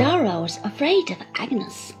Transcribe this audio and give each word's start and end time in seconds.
Dora 0.00 0.40
was 0.40 0.58
afraid 0.64 1.10
of 1.10 1.18
Agnes. 1.34 1.92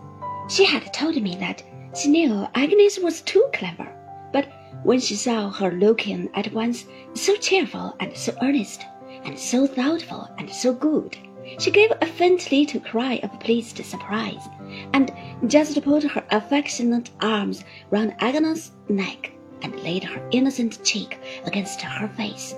She 0.48 0.64
had 0.64 0.90
told 0.94 1.20
me 1.20 1.36
that 1.36 1.62
she 1.94 2.08
knew 2.08 2.46
Agnes 2.54 2.98
was 2.98 3.20
too 3.20 3.46
clever, 3.52 3.86
but 4.32 4.48
when 4.84 5.00
she 5.00 5.14
saw 5.14 5.50
her 5.50 5.72
looking 5.72 6.30
at 6.32 6.50
once 6.54 6.86
so 7.12 7.36
cheerful 7.36 7.94
and 8.00 8.16
so 8.16 8.32
earnest, 8.40 8.86
and 9.26 9.38
so 9.38 9.66
thoughtful 9.66 10.30
and 10.38 10.48
so 10.48 10.72
good, 10.72 11.14
she 11.58 11.70
gave 11.70 11.92
a 12.00 12.06
faint 12.06 12.50
little 12.50 12.80
cry 12.80 13.20
of 13.22 13.38
pleased 13.38 13.84
surprise, 13.84 14.48
and 14.94 15.12
just 15.46 15.82
put 15.82 16.02
her 16.02 16.24
affectionate 16.30 17.10
arms 17.20 17.64
round 17.90 18.14
Agnes' 18.20 18.70
neck 18.88 19.30
and 19.60 19.78
laid 19.82 20.04
her 20.04 20.26
innocent 20.30 20.82
cheek 20.84 21.18
against 21.44 21.82
her 21.82 22.08
face. 22.08 22.54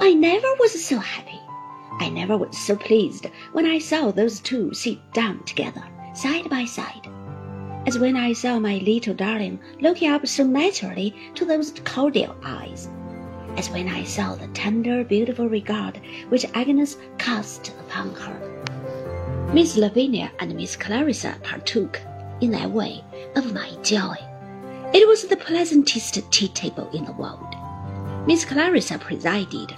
I 0.00 0.14
never 0.14 0.54
was 0.60 0.84
so 0.84 0.98
happy. 0.98 1.40
I 2.00 2.08
never 2.08 2.36
was 2.36 2.56
so 2.58 2.76
pleased 2.76 3.26
when 3.52 3.66
I 3.66 3.78
saw 3.78 4.10
those 4.10 4.40
two 4.40 4.72
sit 4.74 4.98
down 5.12 5.44
together, 5.44 5.82
side 6.14 6.48
by 6.50 6.64
side, 6.64 7.08
as 7.86 7.98
when 7.98 8.16
I 8.16 8.32
saw 8.32 8.58
my 8.58 8.78
little 8.78 9.14
darling 9.14 9.60
looking 9.80 10.10
up 10.10 10.26
so 10.26 10.44
naturally 10.44 11.14
to 11.34 11.44
those 11.44 11.72
cordial 11.84 12.36
eyes, 12.44 12.88
as 13.56 13.70
when 13.70 13.88
I 13.88 14.04
saw 14.04 14.34
the 14.34 14.48
tender, 14.48 15.04
beautiful 15.04 15.48
regard 15.48 16.00
which 16.28 16.46
Agnes 16.54 16.96
cast 17.18 17.68
upon 17.80 18.14
her. 18.14 19.50
Miss 19.52 19.76
Lavinia 19.76 20.30
and 20.38 20.54
Miss 20.56 20.76
Clarissa 20.76 21.36
partook, 21.42 22.00
in 22.40 22.50
their 22.50 22.68
way, 22.68 23.04
of 23.36 23.52
my 23.52 23.70
joy. 23.82 24.16
It 24.94 25.06
was 25.06 25.24
the 25.24 25.36
pleasantest 25.36 26.20
tea 26.30 26.48
table 26.48 26.88
in 26.92 27.04
the 27.04 27.12
world. 27.12 27.54
Miss 28.26 28.44
Clarissa 28.44 28.98
presided. 28.98 29.74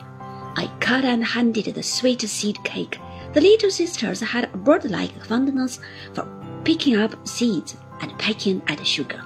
I 0.57 0.71
cut 0.81 1.05
and 1.05 1.25
handed 1.25 1.75
the 1.75 1.83
sweet 1.83 2.23
seed 2.23 2.63
cake. 2.65 2.99
The 3.33 3.41
little 3.41 3.71
sisters 3.71 4.21
had 4.21 4.45
a 4.45 4.57
bird-like 4.57 5.25
fondness 5.25 5.81
for 6.13 6.27
picking 6.65 6.97
up 6.97 7.27
seeds 7.27 7.77
and 8.01 8.17
pecking 8.19 8.63
at 8.69 8.87
sugar. 8.87 9.21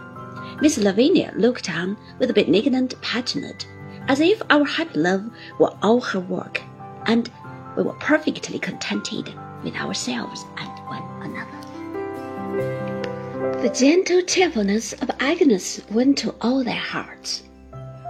Miss 0.61 0.79
Lavinia 0.79 1.33
looked 1.37 1.69
on 1.71 1.97
with 2.19 2.31
a 2.31 2.35
benignant 2.35 3.01
patronage, 3.01 3.67
as 4.09 4.21
if 4.21 4.43
our 4.51 4.65
happy 4.65 4.99
love 4.99 5.31
were 5.59 5.77
all 5.83 6.01
her 6.01 6.21
work, 6.21 6.63
and 7.07 7.31
we 7.77 7.83
were 7.83 7.93
perfectly 7.95 8.59
contented 8.59 9.33
with 9.63 9.77
ourselves 9.77 10.45
and 10.57 10.71
one 10.89 11.05
another. 11.23 11.53
The 13.63 13.69
gentle 13.69 14.23
cheerfulness 14.23 14.95
of 14.95 15.11
Agnes 15.21 15.81
went 15.91 16.17
to 16.19 16.35
all 16.41 16.65
their 16.65 16.75
hearts. 16.75 17.43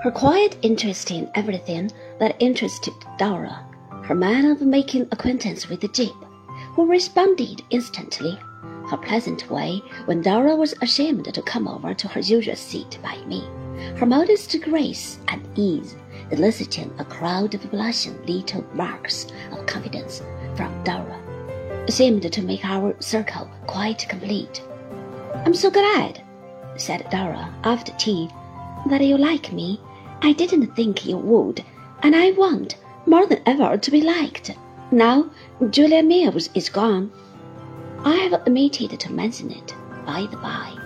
Her 0.01 0.13
quiet 0.13 0.57
interest 0.63 1.11
in 1.11 1.29
everything 1.35 1.91
that 2.21 2.37
interested 2.39 2.95
Dora, 3.19 3.67
her 4.05 4.15
manner 4.15 4.53
of 4.53 4.61
making 4.63 5.09
acquaintance 5.11 5.69
with 5.69 5.81
the 5.81 5.89
Jip, 5.89 6.15
who 6.75 6.87
responded 6.87 7.63
instantly, 7.71 8.39
her 8.89 8.97
pleasant 8.97 9.51
way 9.51 9.83
when 10.05 10.23
Dora 10.23 10.55
was 10.55 10.73
ashamed 10.83 11.35
to 11.35 11.43
come 11.43 11.67
over 11.67 11.95
to 11.95 12.07
her 12.07 12.21
usual 12.21 12.55
seat 12.55 12.97
by 13.03 13.17
me, 13.27 13.45
her 13.97 14.07
modest 14.07 14.55
grace 14.63 15.19
and 15.27 15.45
ease, 15.57 15.97
eliciting 16.31 16.95
a 17.01 17.05
crowd 17.05 17.55
of 17.55 17.69
blushing 17.73 18.25
little 18.25 18.65
marks 18.75 19.27
of 19.51 19.67
confidence 19.67 20.23
from 20.55 20.73
Dora, 20.85 21.19
seemed 21.89 22.33
to 22.33 22.43
make 22.43 22.65
our 22.65 22.95
circle 23.01 23.51
quite 23.67 24.09
complete. 24.09 24.63
I'm 25.35 25.55
so 25.55 25.73
glad, 25.73 26.23
said 26.77 27.11
Dora 27.11 27.53
after 27.65 27.93
tea, 27.99 28.31
that 28.87 29.05
you 29.05 29.19
like 29.19 29.53
me 29.53 29.81
I 30.21 30.33
didn't 30.33 30.75
think 30.75 31.07
you 31.07 31.17
would, 31.17 31.65
and 32.03 32.17
I 32.17 32.33
want 32.33 32.77
more 33.07 33.25
than 33.27 33.41
ever 33.47 33.77
to 33.77 33.91
be 33.91 34.01
liked. 34.01 34.51
Now 34.91 35.31
Julia 35.71 36.03
Mills 36.03 36.51
is 36.55 36.69
gone. 36.69 37.13
I 38.05 38.17
have 38.17 38.47
omitted 38.47 38.99
to 38.99 39.13
mention 39.13 39.51
it, 39.51 39.75
by 40.05 40.27
the 40.31 40.37
by. 40.37 40.77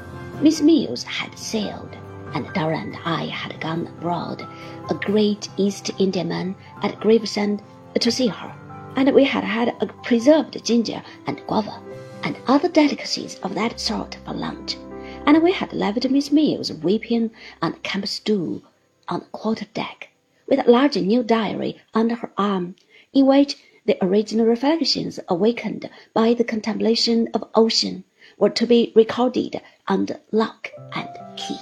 Miss 0.41 0.61
Mills 0.61 1.05
had 1.05 1.39
sailed, 1.39 1.97
and 2.35 2.53
Dora 2.53 2.79
and 2.79 2.97
I 3.05 3.27
had 3.27 3.61
gone 3.61 3.87
abroad, 3.87 4.47
a 4.91 4.95
great 4.95 5.49
East 5.57 5.91
Indiaman 5.99 6.55
at 6.83 7.01
Gravesend 7.01 7.63
to 7.99 8.11
see 8.11 8.27
her, 8.27 8.55
and 8.97 9.15
we 9.15 9.25
had 9.25 9.45
had 9.45 9.75
a 9.81 9.87
preserved 10.03 10.63
ginger 10.65 11.03
and 11.27 11.41
guava, 11.47 11.81
and 12.23 12.37
other 12.47 12.69
delicacies 12.69 13.37
of 13.43 13.55
that 13.55 13.81
sort 13.81 14.19
for 14.27 14.35
lunch, 14.35 14.77
and 15.27 15.43
we 15.43 15.53
had 15.53 15.73
left 15.73 16.09
Miss 16.11 16.31
Mills 16.31 16.73
weeping 16.73 17.31
on 17.63 17.73
camp 17.83 18.07
stool 18.07 18.63
on 19.09 19.21
the 19.21 19.27
quarter 19.27 19.67
deck, 19.75 20.11
with 20.47 20.59
a 20.59 20.71
large 20.71 20.97
new 20.97 21.23
diary 21.23 21.81
under 21.95 22.15
her 22.17 22.31
arm, 22.37 22.77
in 23.13 23.27
which 23.27 23.57
the 23.85 24.03
original 24.05 24.47
reflections 24.47 25.19
awakened 25.29 25.91
by 26.15 26.35
the 26.35 26.45
contemplation 26.45 27.29
of 27.35 27.49
ocean 27.55 28.05
were 28.39 28.51
to 28.51 28.67
be 28.67 28.93
recorded 28.95 29.61
under 29.89 30.21
lock 30.31 30.71
and 30.95 31.09
key. 31.37 31.59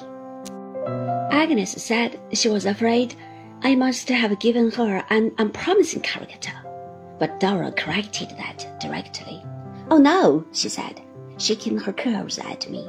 Agnes 1.31 1.71
said 1.83 2.21
she 2.33 2.49
was 2.49 2.67
afraid 2.67 3.15
I 3.62 3.75
must 3.75 4.09
have 4.09 4.39
given 4.39 4.71
her 4.72 5.05
an 5.11 5.33
unpromising 5.39 6.03
character, 6.03 6.53
but 7.19 7.41
Dora 7.41 7.72
corrected 7.72 8.31
that 8.31 8.81
directly. 8.81 9.43
Oh 9.91 9.99
no, 9.99 10.45
she 10.53 10.69
said, 10.69 11.01
shaking 11.39 11.78
her 11.78 11.93
curls 11.93 12.39
at 12.39 12.69
me. 12.71 12.87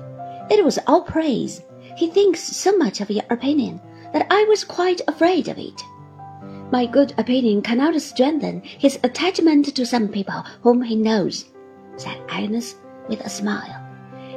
It 0.49 0.63
was 0.63 0.79
all 0.87 1.01
praise. 1.01 1.61
He 1.97 2.09
thinks 2.09 2.41
so 2.41 2.75
much 2.77 3.01
of 3.01 3.09
your 3.09 3.23
opinion 3.29 3.79
that 4.13 4.27
I 4.29 4.45
was 4.49 4.63
quite 4.63 5.01
afraid 5.07 5.47
of 5.47 5.57
it. 5.57 5.81
My 6.71 6.85
good 6.85 7.13
opinion 7.17 7.61
cannot 7.61 7.99
strengthen 8.01 8.61
his 8.61 8.99
attachment 9.03 9.75
to 9.75 9.85
some 9.85 10.07
people 10.07 10.43
whom 10.61 10.81
he 10.81 10.95
knows, 10.95 11.45
said 11.97 12.17
Agnes 12.29 12.75
with 13.09 13.21
a 13.21 13.29
smile. 13.29 13.85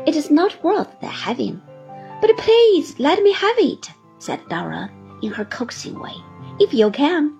It 0.07 0.17
is 0.17 0.31
not 0.31 0.63
worth 0.63 1.01
the 1.01 1.07
having. 1.07 1.63
But 2.21 2.37
please 2.37 2.99
let 2.99 3.23
me 3.23 3.33
have 3.33 3.59
it, 3.59 3.89
said 4.19 4.41
Dora 4.49 4.91
in 5.23 5.31
her 5.33 5.45
coaxing 5.45 5.99
way, 5.99 6.15
if 6.59 6.75
you 6.75 6.91
can. 6.91 7.39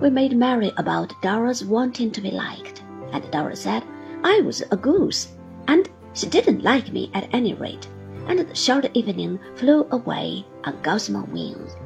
We 0.00 0.10
made 0.10 0.36
merry 0.36 0.72
about 0.76 1.14
Dora's 1.22 1.64
wanting 1.64 2.10
to 2.12 2.20
be 2.20 2.30
liked, 2.30 2.82
and 3.12 3.30
Dora 3.30 3.56
said 3.56 3.84
I 4.22 4.40
was 4.40 4.62
a 4.70 4.76
goose, 4.76 5.28
and 5.68 5.88
she 6.12 6.26
didn't 6.26 6.62
like 6.62 6.92
me 6.92 7.10
at 7.14 7.28
any 7.32 7.54
rate 7.54 7.88
and 8.28 8.38
the 8.38 8.54
short 8.54 8.86
evening 8.94 9.38
flew 9.56 9.86
away 9.90 10.44
on 10.64 10.80
gossamer 10.82 11.24
wings. 11.24 11.76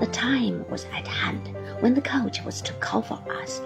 The 0.00 0.06
time 0.12 0.64
was 0.68 0.86
at 0.86 1.06
hand 1.06 1.54
when 1.80 1.94
the 1.94 2.00
coach 2.00 2.42
was 2.44 2.60
to 2.62 2.72
call 2.74 3.02
for 3.02 3.20
us. 3.40 3.60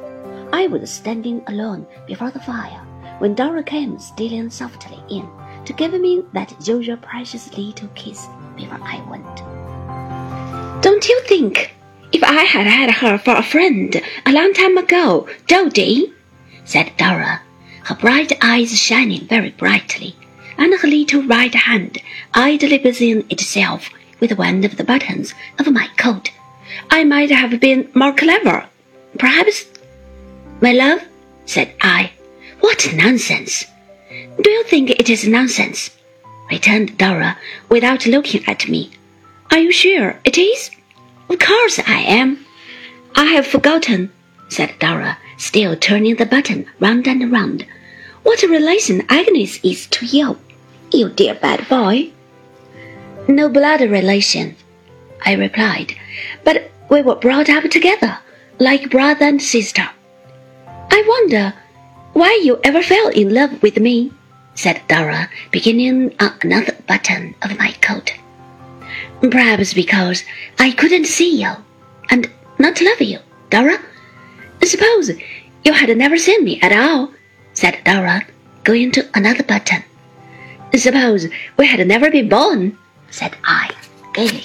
I 0.53 0.67
was 0.67 0.91
standing 0.91 1.43
alone 1.47 1.87
before 2.07 2.31
the 2.31 2.41
fire 2.41 2.81
when 3.19 3.35
Dora 3.35 3.63
came 3.63 3.99
stealing 3.99 4.51
softly 4.51 4.99
in 5.09 5.29
to 5.65 5.73
give 5.73 5.93
me 5.93 6.23
that 6.33 6.67
usual 6.67 6.97
precious 6.97 7.57
little 7.57 7.89
kiss 7.95 8.27
before 8.57 8.81
I 8.83 9.03
went. 9.09 10.83
Don't 10.83 11.09
you 11.09 11.21
think, 11.23 11.75
if 12.13 12.23
I 12.23 12.45
had 12.45 12.67
had 12.67 12.91
her 12.91 13.19
for 13.19 13.35
a 13.35 13.43
friend 13.43 14.01
a 14.25 14.33
long 14.33 14.53
time 14.53 14.79
ago, 14.79 15.29
Doady, 15.47 16.13
said 16.65 16.93
Dora, 16.97 17.43
her 17.85 17.95
bright 17.95 18.33
eyes 18.43 18.79
shining 18.79 19.27
very 19.27 19.51
brightly, 19.51 20.15
and 20.59 20.75
her 20.75 20.89
little 20.89 21.23
right 21.23 21.55
hand 21.55 21.99
idly 22.35 22.79
busying 22.79 23.25
itself 23.31 23.89
with 24.21 24.33
one 24.33 24.65
of 24.65 24.77
the 24.77 24.85
buttons 24.85 25.33
of 25.59 25.73
my 25.73 25.89
coat. 25.97 26.31
I 26.91 27.05
might 27.05 27.31
have 27.31 27.61
been 27.61 27.91
more 27.95 28.13
clever. 28.13 28.67
Perhaps. 29.19 29.67
My 30.61 30.73
love, 30.73 31.03
said 31.47 31.73
I. 31.81 32.11
What 32.61 32.93
nonsense! 32.93 33.65
Do 34.43 34.51
you 34.51 34.65
think 34.65 34.91
it 34.91 35.09
is 35.09 35.27
nonsense? 35.27 35.91
returned 36.51 36.99
Dora 36.99 37.39
without 37.69 38.07
looking 38.07 38.45
at 38.47 38.69
me. 38.69 38.91
Are 39.51 39.59
you 39.59 39.71
sure 39.71 40.19
it 40.25 40.37
is? 40.37 40.71
Of 41.29 41.39
course 41.39 41.79
I 41.87 42.01
am. 42.01 42.45
I 43.15 43.25
have 43.25 43.47
forgotten, 43.47 44.11
said 44.49 44.75
Dora, 44.79 45.19
still 45.37 45.77
turning 45.77 46.17
the 46.17 46.27
button 46.27 46.67
round 46.81 47.07
and 47.07 47.31
round, 47.31 47.67
what 48.23 48.43
a 48.43 48.49
relation 48.49 49.05
Agnes 49.09 49.61
is 49.63 49.87
to 49.89 50.07
you. 50.07 50.39
You 50.91 51.11
dear 51.11 51.35
bad 51.35 51.69
boy. 51.69 52.13
No 53.29 53.51
blood 53.51 53.83
relation, 53.83 54.57
I 55.25 55.35
replied, 55.35 55.95
but 56.45 56.71
we 56.89 57.03
were 57.03 57.17
brought 57.17 57.51
up 57.51 57.65
together, 57.65 58.19
like 58.59 58.91
brother 58.91 59.27
and 59.27 59.43
sister. 59.43 59.87
I 60.67 61.05
wonder 61.07 61.53
why 62.15 62.41
you 62.43 62.59
ever 62.65 62.83
fell 62.83 63.09
in 63.09 63.35
love 63.35 63.63
with 63.63 63.79
me, 63.79 64.13
said 64.55 64.81
Dora, 64.89 65.29
beginning 65.51 66.15
on 66.21 66.33
another 66.41 66.75
button 66.87 67.35
of 67.43 67.59
my 67.59 67.73
coat. 67.83 68.15
Perhaps 69.21 69.75
because 69.75 70.25
I 70.59 70.71
couldn't 70.73 71.07
see 71.07 71.43
you 71.43 71.53
and 72.09 72.31
not 72.59 72.81
love 72.81 73.03
you, 73.03 73.19
Dora. 73.51 73.79
Suppose 74.65 75.11
you 75.65 75.73
had 75.75 75.95
never 75.99 76.17
seen 76.17 76.45
me 76.45 76.61
at 76.63 76.73
all, 76.73 77.13
said 77.53 77.79
Dora, 77.85 78.23
going 78.65 78.91
to 78.93 79.07
another 79.15 79.45
button. 79.45 79.85
Suppose 80.77 81.29
we 81.57 81.67
had 81.67 81.87
never 81.87 82.11
been 82.11 82.29
born, 82.29 82.79
said 83.11 83.37
I 83.45 83.71
gaily. 84.15 84.45